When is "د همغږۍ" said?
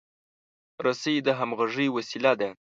1.25-1.87